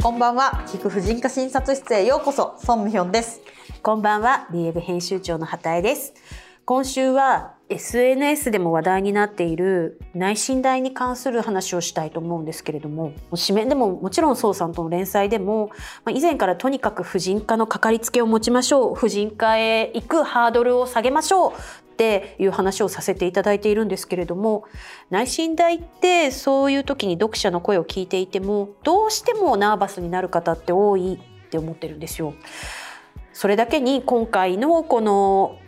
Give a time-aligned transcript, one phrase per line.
[0.00, 0.64] こんばんは。
[0.68, 2.54] 菊婦人科診察室へようこそ。
[2.64, 3.40] ソンミヒョンです。
[3.82, 4.46] こんばんは。
[4.52, 6.14] BF 編集長の畑江です。
[6.64, 15.70] 今週は SNS でも話題になっている内診代に関する話をしたいと思うんですけれども紙面でももちろん宋さんとの連載でも
[16.10, 21.54] 以前からとにかく婦人科のかかりつけを持ちましょう婦人科へ行くハードルを下げましょうっ
[21.98, 24.64] ていう話をさせていただいているんですけれども
[25.10, 32.34] 内診代ってそういう時に読者の声を聞いていてもどうしてもナーバスになる方って多いって思ってるんですよ。
[33.32, 35.58] それだけに今回のこの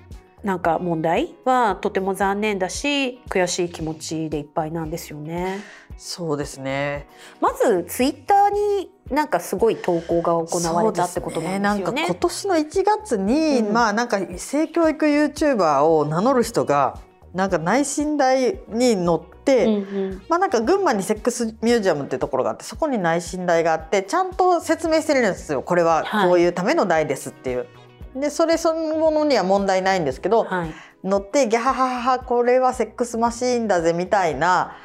[0.43, 5.61] なんか問題はとても残念だし悔しい気持ちでいっぱいなんですよね。
[5.97, 7.07] そうですね。
[7.41, 12.03] まずツイッターになんかすごい投稿が行われたってことなんですよね。
[12.03, 16.99] ねなんか今年の1月に、うん、まあなんか性教育ユーチューバーを名乗る人が
[17.35, 19.77] なんか内診台に乗って、うんう
[20.15, 27.59] ん、まあなんか群馬にセックスミュージアムっていうところがあってそこに内診台があってちゃんと説明してるんですよこれはこういうための台ですっていう。
[27.59, 27.69] はい
[28.15, 34.77] でそれそのものには問題ないんですけど、はい、乗ってギャハハハこれはセックスマシーンだぜみたいな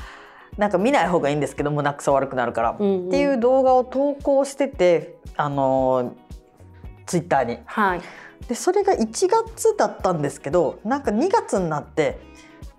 [0.57, 6.15] なんか見ない方がいいんですけど胸くそ悪くなるから、うんうん、っていう動画を投稿しててあの
[7.05, 7.59] ツイッターに。
[7.65, 8.01] はい、
[8.47, 12.19] でそれが1月だったんですけどなんか2月になって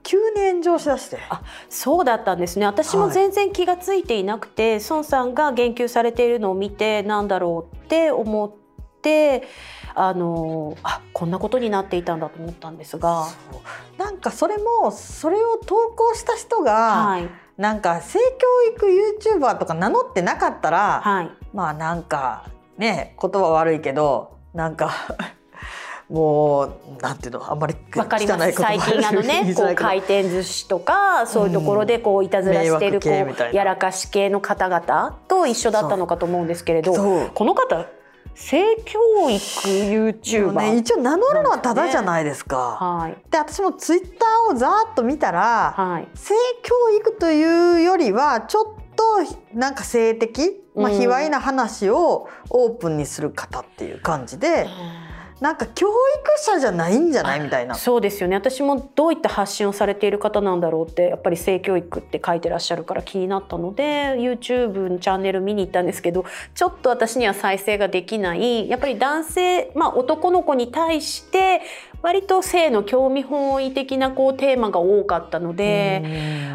[0.03, 1.19] 急に炎上しだして。
[1.29, 2.67] あそうだったんですね。
[2.67, 8.66] 私も全然気が付いていなくて、はい、孫さんが言及されているのを見てなんだろうって思って
[9.99, 13.27] あのあこんなことになっていたんだと思ったんですが。
[13.99, 18.27] なんかそれもそれを投稿した人が、はい、なんか性教
[18.75, 24.93] 育 YouTuber とか名乗ってなかったら、はい、まあなんかね言葉悪いけどなんか
[26.11, 28.53] もうなんていうのあんまりわかります。
[28.53, 36.93] 最近あのねこう回転寿司とかそういうところでこういたずらしてるこうやらかし系の方々と一緒だったのかと思うんですけれど
[37.33, 37.87] この方
[38.37, 42.77] 性教育 YouTuber、ね、一応名乗るのはただじゃないですか。
[42.79, 54.65] はい、で私もツイッターをざーっと見たら、はい、性教育というよりはちょっとなんか性的、まあ、卑猥な話をオープンにする方っていう感じで。
[55.01, 55.06] うん
[55.41, 55.95] なんか教育
[56.39, 57.41] 者じゃないんじゃない？
[57.41, 57.75] みたいな。
[57.75, 58.37] そうですよね。
[58.37, 66.25] 私もどういった発信をされている方なんだろうってやっぱり性教育って書いてらっしゃるから気になったので YouTube のチャンネル見に行ったんですけど
[66.55, 71.61] ちょっと私には再生ができないやっぱり男性、まあ、男の子に対して
[72.01, 76.03] 割と性の興味本位的なこうテーマが多かったので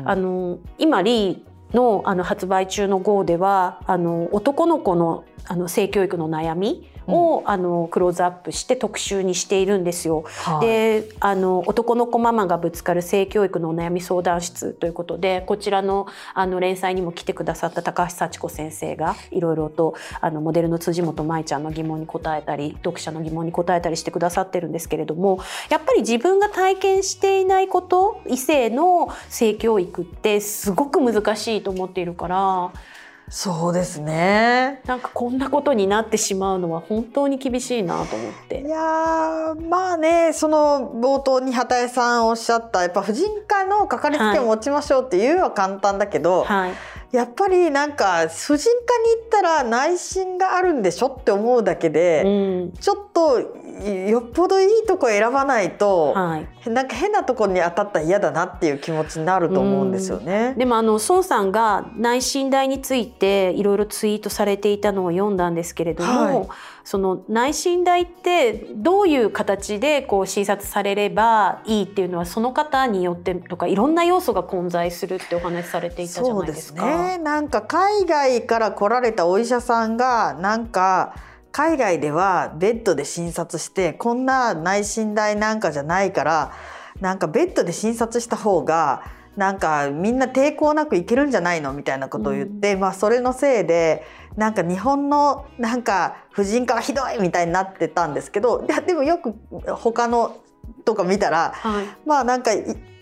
[0.06, 10.24] あの今リーのあの発売中の GO ではあの男の子のあの性教育の悩みを、うん、あのクローズアップして特集にしているんですよ。
[10.44, 32.72] はい、であの男の子ママがぶつかる性教育のお悩み相談室ということでこちらのあの連載にも来てくださった高橋幸子先生がいろいろとあのモデルの辻本舞ちゃんの疑問に答えたり読者の疑問に答えたりしてくださってるんですけれどもやっぱり自分が体験していないこと異性の性教育ってすごく難しいと思っているから。
[33.32, 34.82] そうですね。
[34.86, 38.60] なんかこんなことになってしまうのは本当に厳しいなと思って。
[38.60, 46.74] いやまあねその冒頭に畑井さんおっしゃったやっぱ婦人科のかかりつけを持ちましょうっていうのは簡単だけど、はい、
[47.12, 52.30] やっぱりなんか婦人科に行ったら内心があるんでしょって思うだけで、う
[52.68, 60.54] ん、ちょっとよっぽどいいとこ選ばないと、はい、なんか変なとこに当たったら嫌だなっていう気持ちになると思うんですよね。
[60.58, 66.48] でもあの孫さんが内診代についていろいろツイートされていたのを読んだんですけれども、はい、
[66.84, 76.82] その内診代ってどういう形でこう診察されればいいっていうのはその方によってとかいろんな要素が混在するってお話されていたじゃないですか。
[76.82, 77.18] そうですね。
[77.20, 81.16] なんか海外から来られたお医者さんがなんか
[81.52, 86.54] 海外ではベッドで診察してこんな内診台なんかじゃないから
[87.00, 89.04] なんかベッドで診察した方が
[89.36, 94.04] なんかみんな抵抗なくいけるんじゃないのみたいなことを言って、うん、まあそれのせいで
[94.38, 99.34] なんか日本のなんか婦人科はひどいみたいになってたんですけどでもよく
[99.76, 100.42] 他の
[100.86, 102.52] とか見たら、はい、まあなんか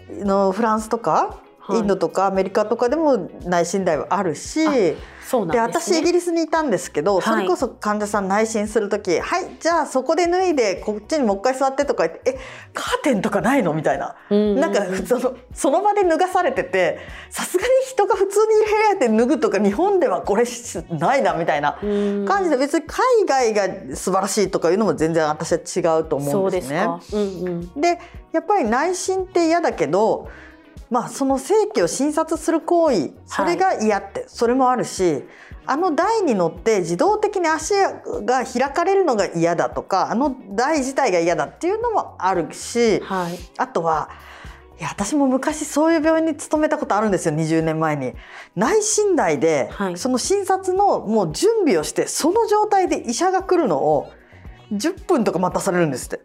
[0.09, 1.39] のフランスとか
[1.73, 4.65] インドとかアメリカとかでも内診台はあるし。
[5.45, 12.39] で、ね、私イギリスにいたんですけど、それこそ患者さん内診する時「はいじゃあそこで脱いでこっちにもう一回座って」とか言って「え
[12.73, 16.99] カーテンとかないの?」みたいな、うんなんかそのその場で脱がされてて
[17.29, 18.65] さすがに人が普通にいる
[18.99, 20.45] 部屋で脱ぐとか日本ではこれ
[20.89, 21.73] ないなみたいな
[22.27, 26.87] 感じで別に海外が素晴らしいとかいうのも全然私は違うと思うんですね。
[27.11, 27.71] で、うんうん、
[28.31, 30.29] やっぱり内診って嫌だけど
[30.89, 35.23] まあその性器を診察する行為それが嫌って、それもあるし
[35.65, 37.73] あの台に乗って自動的に足
[38.25, 43.37] が開かれるのが嫌だとかあの台自体が嫌だっていうのもあるし、はい。
[43.57, 44.09] あとは
[44.79, 48.13] いや私も昔そういう病院に勤めたことあるんですよ20年前に。
[48.55, 49.97] 内診台で、はい。
[49.97, 54.11] その診察のもう準備をしてその状態で医者が来るのを
[54.71, 56.21] 10分とか待たされるんですって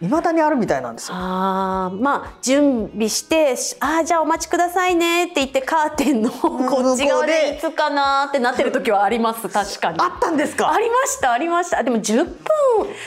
[0.00, 1.14] 未だにあるみたいなんですよ。
[1.16, 6.48] あーまあ準備して「あーじゃあお待ちくださいね」って言ってカーテンのこ
[6.94, 9.48] っち側でいつかなってなってる時はあります。
[9.48, 9.98] 確かに。
[9.98, 10.70] あったんですか？
[10.70, 11.82] ありましたありました。
[11.82, 12.34] でも10分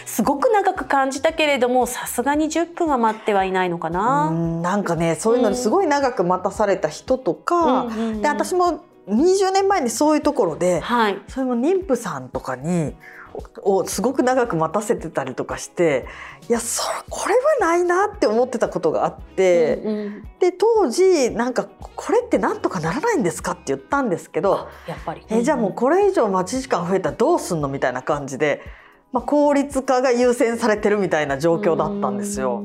[0.06, 4.30] すごく長く感じたけれどもさすがに10分は待ってはいないのかうな。
[4.32, 7.86] んなんかねそういうのにすごい長く待たされた人とか、
[8.22, 11.22] で私も20年前にそういうところではい。
[11.28, 12.96] それも妊婦さんとかに
[13.64, 16.06] をすごく長く待たせてたりとかして
[16.50, 25.26] いやそこれはないなって思ってたことがあって、うんうんで当時なんかこれってなんとかならないんですかって言ったんですけど、やっぱり。
[25.30, 28.62] えじゃあもうこれ以上待ち時間増えたらどうすんのみたいな感じで、
[29.12, 32.64] まあ、効率化が優先されてるみたいな状況だったんですよ。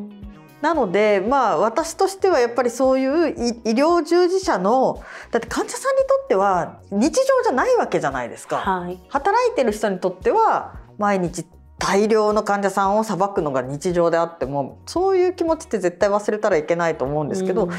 [0.64, 8.56] なのでまあ私としてはやっぱりそういう医医療従事者のだって患者さんにとっては日常じゃないわけじゃないですか。
[8.56, 8.99] はい。
[9.11, 11.44] 働いてる人にとっては毎日
[11.78, 17.76] 大量の患者さんをさばくのが日常であってもそういう気持ちって絶対忘れたらいけないと思うんですけど、うんで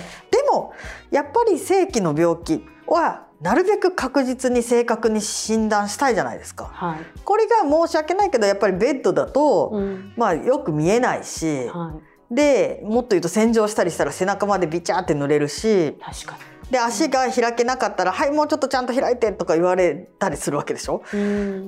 [0.51, 0.73] も
[1.09, 6.65] やっぱり正規の病気はなるべく確実に正確に診断したいじゃないですか。
[6.65, 6.99] はい。
[7.23, 12.14] これが申し訳ないけどやっぱりベッドだと、うんまあよく見えないし、はい。
[12.31, 16.37] でもっと言うと洗浄したりしたら背中までビチャーって塗れるし確か
[16.71, 21.03] で足が開けなかったら「はいもうちょっとちゃんと開いて」とか言われたりするわけでしょ？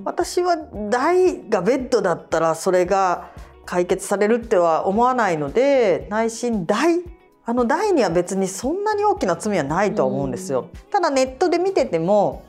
[0.06, 0.58] 私は
[0.90, 3.30] 台がベッドだったらそれが
[3.66, 7.02] 解決されるっては思わないので内心台
[7.46, 10.70] あの台には別にそんなに大きな罪はないとは思うんですよ。
[10.90, 12.44] ただネットで見てても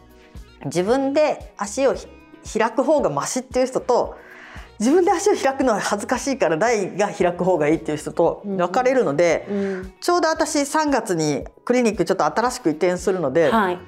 [0.65, 2.09] 自分で足をひ
[2.59, 4.17] 開く方がマシっていう人と
[4.79, 13.79] 自分で足を開くのは恥ずかしいから台が開く方がいいっていう人と分かれるので、うんちょうど私3月にクリニックちょっと新しく移転するので、はい。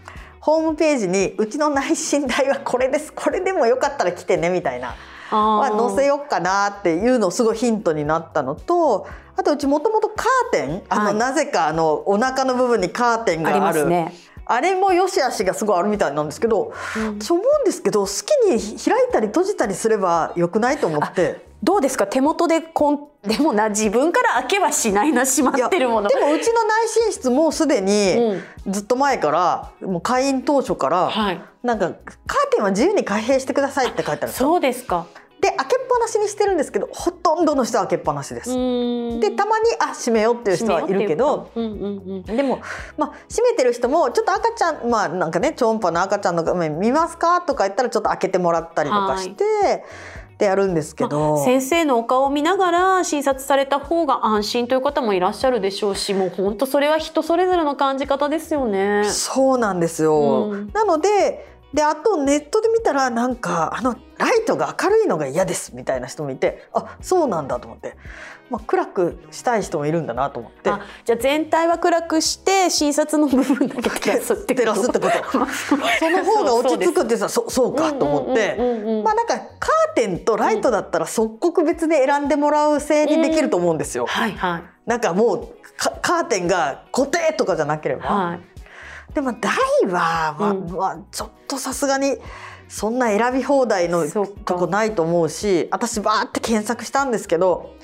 [0.40, 4.96] ホームページにうちの内診台はこれですこれでもよかったら来てねみたいな
[5.30, 14.14] は載せようかなっていうのすごいヒントになったのとあとうちもともとカーテンあの、はいなぜかあのお腹の部分にカーテンがありあるますね。
[14.52, 17.20] あれも良し悪しがすごいあるみたいなんですけど、うん。
[17.20, 21.48] そう思うんですけど好きに開いたり閉じたりすればよくないと思って。
[21.62, 22.06] どうですか？
[22.06, 26.08] 手元でこん でもな自分から開けはしないな閉まってるもの。
[26.08, 28.14] でもうちの内診室もうすでに
[28.66, 28.72] うん。
[28.72, 31.40] ずっと前からもう開院当初からはい。
[31.62, 31.96] なんかカー
[32.52, 34.32] テンは自由に開閉してくださいって書いてある。
[34.32, 35.06] そうですか
[35.40, 38.50] で開けっぱなしにしてるんですけどほとんどの人は開けっぱなしです。
[39.20, 42.60] ででたまにあ閉めようっていう人はいるけどうんうんうんでも、
[42.96, 49.84] まあ、閉めてる人もちょっと赤ちゃんまあなんかね超音波の赤ちゃんの画面見ますかとか言ったらちょっと開けてもらったりとかして、
[50.38, 59.04] でやるんですけど、まあ先生のお顔を見ながら診察された方が安心という方もいらっしゃるでしょうしもう本当それは人それぞれの感じ方ですよね。
[59.04, 60.48] そうなんですよ。
[60.50, 67.96] うんなのでであとネットで見たらなんかあのライトが明るいのが嫌ですみたいな人もいてあそうなんだと思って、
[68.50, 70.70] まあ、暗くしたい人もいるんだなと思って。
[70.70, 75.46] あじゃあ全体は暗くして診察の部分だけ照らすってこと
[75.98, 78.56] その方が落ち着くってさそそうかと思って。
[78.58, 84.06] うんうんうんうんまあなんかカーテンとライトだったら即刻別で選んでもらう制にできると思うんですよ。
[84.06, 88.08] はいはいなんかもうカカーテンが固定とかじゃなければ。
[88.08, 88.49] はい
[89.14, 89.52] でも台
[89.86, 90.70] は、まあうん。
[90.70, 92.16] まあちょっとさすがに
[92.68, 97.74] そんな選び放題のとこないと思うし私バーって検索したんですけど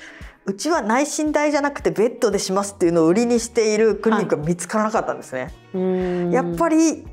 [0.45, 5.53] うちは内診台じゃなくてベッドでしますっていうのを売りにしているクリニックが見つからなかったんですね。
[5.73, 6.31] うん。
[6.31, 7.05] やっぱり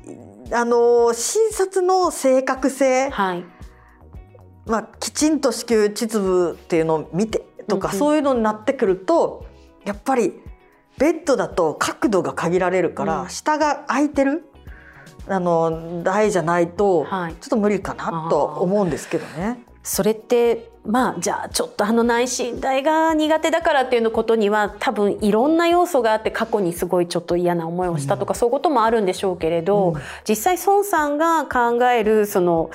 [0.53, 3.43] あの診察の正確性、はい。
[4.65, 7.99] まあ、きちんと子宮膣部っていうのを見てとか、うんうん。
[7.99, 9.45] そういうのになってくると
[9.83, 10.41] やっぱり
[10.97, 13.29] ベッドだと角度が限られるから、うん。
[13.29, 14.45] 下が空いてる？
[15.27, 17.33] あの台じゃないとはい。
[17.33, 19.63] ちょっと無理かなと思うんですけどね。
[19.83, 30.01] それってまあじゃあちょっとあの内診台が苦手だからっていうのことには多分いろんな要素があって過去にすごいちょっと嫌な思いをしたとか、そういうこともあるんでしょうけれど、うん。
[30.27, 32.71] 実際孫さんが考えるその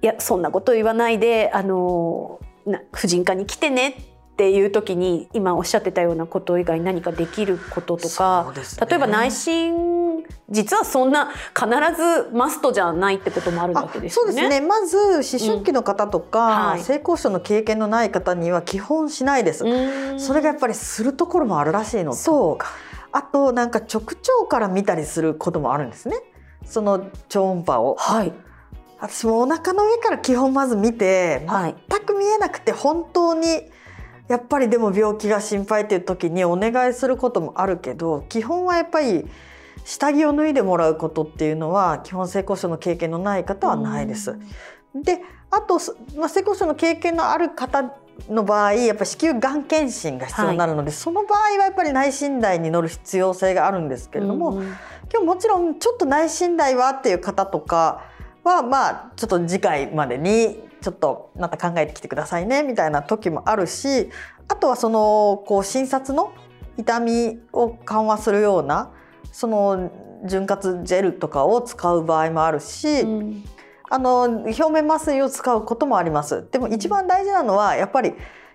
[0.00, 4.13] いやそんなこと言わないであのな婦人科に来てねって
[4.50, 8.62] いう時に今おっしゃってたようなこと以外に何かできることとかね。
[8.88, 9.94] 例えば内診
[10.50, 14.32] 実はそんな必ずマストじゃないってこともあるわけですよね。
[14.32, 14.66] そうですね。
[14.66, 16.66] まず思春期の方とか、うん。
[16.70, 16.80] はい。
[16.80, 19.64] 性交渉の経験のない方には基本しないです。
[19.64, 20.20] うん。
[20.20, 22.16] それがやっぱりするところもあるらしいのと。
[22.16, 22.68] そうか。
[23.12, 26.16] あとなんか直腸から見たりすることもあるんですね。
[26.64, 27.96] その超音波を。
[27.98, 28.32] はい。
[29.00, 31.76] 私もお腹の上から基本まず見てはい。
[31.88, 33.70] 全く見えなくて本当に
[34.28, 39.26] やっぱりでも病気が心配っていう時にお願いすることもあるけど基本はやっぱり
[39.84, 44.38] 下着を脱いでもらうことっていうのは基本性交渉の経験のない方はないです。
[44.94, 47.92] であと、すまあ、性交渉の経験のある方
[48.28, 54.62] の場合やっぱり子宮がん検診が必要になるので、その場合はやっぱり内診台に乗る必要性があるんですけれども、
[55.12, 58.04] 今日もちろんちょっと内診台はっていう方とか
[58.42, 64.10] はまあちょっと次回までにちょっとまた考えてきてくださいねみたいな時もあるし
[64.48, 66.34] あとはそのこう診察の
[66.76, 68.92] 痛みを緩和するような
[69.32, 69.90] その
[70.26, 73.44] 潤滑ジェルとかを使う場合もあるし、うん。
[73.90, 76.46] あの表面麻酔を使うこともあります。
[76.50, 78.14] でも一番大事なのはやっぱり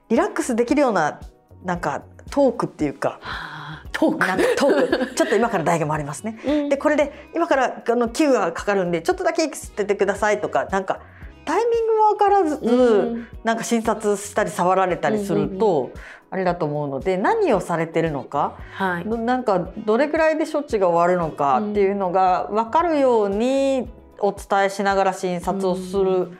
[0.09, 1.19] リラックスできるような
[1.63, 4.27] なんかトークっていうかはあトーク？
[4.27, 5.15] なんかトーク。
[5.15, 6.39] ちょっと今から台が回りますね。
[6.45, 6.69] うん。
[6.69, 11.01] でこれで今からあの9がかかるんでちょっとだけ息吸っててくださいとかなんか
[11.49, 13.27] タイミングも分からず、うん。
[13.43, 15.89] なんか診察したり触られたりすると、
[16.29, 19.07] あれだと思うので何をされてるのかはい。
[19.07, 23.89] なんかどれくらいで処置が終わるのかっていうのが分かるように
[24.19, 26.37] お伝えしながら診察をする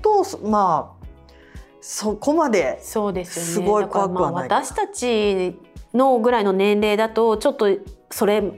[0.00, 1.06] と、まあ
[1.80, 3.52] そこまでそうですよね。
[3.52, 4.48] すごい怖くはない。
[4.48, 5.58] まあ私たち
[5.94, 7.68] のぐらいの年齢だとちょっと
[8.10, 8.48] それ例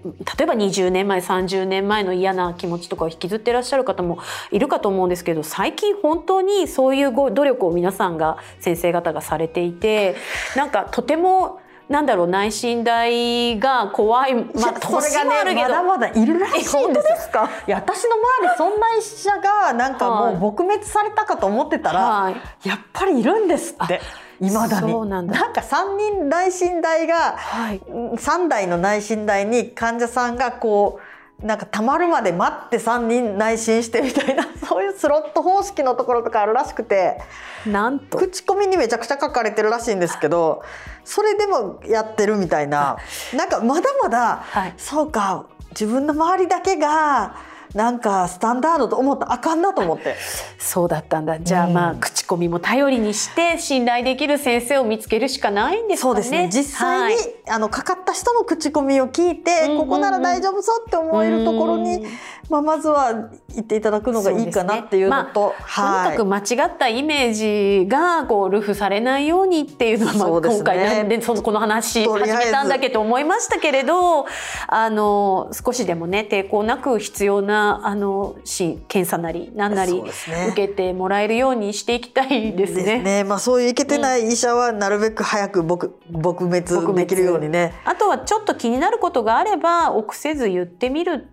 [0.43, 4.19] えば20年前30年前の嫌な気持ちとかを引きずってらっしゃる方も
[4.51, 10.17] いるかと思うんですけど最近本当にそういうご努力を皆さんが先生方がされていて
[10.57, 16.83] なんかとてもなんだろう内診台が怖いまあそれがね年もあるけど、まだまだいるらしいんですよ。
[16.85, 17.49] え本当ですか？
[17.67, 22.37] いや私の周りそんな医者がなんかはいもう撲滅されたかと思ってたら、はい。
[22.69, 24.03] やっぱりいるんですって
[24.41, 24.93] いまだに。
[24.93, 25.39] そうなんだ。
[25.51, 27.81] か3人内診台がはい。
[27.81, 31.01] 3台の内診台に患者さんがこ
[31.43, 37.21] うなんかたまるまで待って3人内診してみたいな そういうスロット方式のところとかあるらしくて。
[37.67, 38.19] なんと？
[38.19, 40.63] 口コミにめちゃくちゃ書かれてるらしいんですけど
[41.05, 42.97] それでもやってるみたいな。
[43.35, 44.75] なんかまだまだ、はい。
[44.77, 47.35] そうか自分の周りだけが
[47.75, 50.17] なんかスタンダードと思ったらあかんなと思って。
[50.59, 51.39] そうだったんだ。
[51.41, 51.75] じゃあ、うん。
[51.75, 56.13] まあ口コミも頼りにして信頼できる先生を見つけるしかないんですかね。
[56.13, 56.49] そうですね。
[56.53, 57.35] 実際に、はい。
[57.51, 59.79] あのかかった人の口コミを聞いて、うんうんうん。
[59.79, 62.11] ここなら大丈夫そうって思えるところに、うん
[62.49, 66.17] まあ、まずは行っていただくのがいいかなっていうのととにはい。
[66.17, 74.27] かく間違ったイメージがこうルフされないようにっていうのは、まあ今回なんでそのこの話始めたんだけど思いましたけれど
[74.67, 80.11] あの少しでもね抵抗なく必要なあのし検査なり何なりね
[80.51, 83.25] 受けてもらえるようにしていきたいですね。
[83.25, 87.75] まあ、そういういけてない医者はなるべく早く撲撲滅できるようにね。
[87.85, 91.29] あとはちょっと気になることがあれば臆せず言ってみる。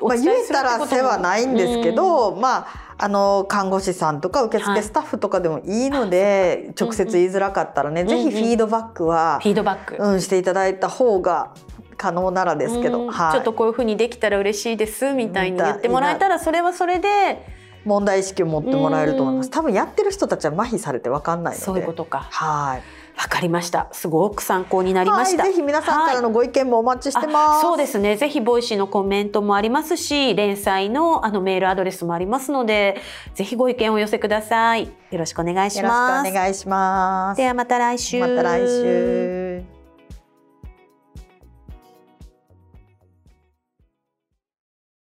[0.00, 9.96] おまあ、言えたらってことも世話ないんですけど、まああの看護師さんとか受付スタッフとかでもいいので、直接言いづらかったらね、んぜひフィードバックは、フィードバック。
[9.98, 11.54] うん、していただいた方が
[11.98, 13.10] 可能ならですけど、うん。
[13.10, 17.44] はい、ちょっとこういうふうにできたら嬉しいですみたいに言ってもらえたらそれはそれで
[17.84, 19.44] 問題意識を持ってもらえると思いまうん。
[19.44, 19.50] す。
[19.50, 21.64] 多分やってる人たちは麻痺されてわかんないので。
[21.64, 22.26] そういうことか。
[22.30, 22.82] はい。
[23.18, 23.88] わかりました。
[23.90, 27.58] すごく参考になりました、はい、ぜひ皆さんからのご意見もお待ちしてます。
[27.58, 28.16] あそうですね。
[28.16, 32.96] ぜひ Voicy のコメントもありますし連載のあのメールアドレスもありますので
[33.34, 34.84] ぜひご意見をお寄せください。
[34.84, 36.30] よろしくお願いします。
[36.30, 37.38] くお願いします。
[37.38, 38.20] ではまた来週。
[38.20, 39.77] また来週。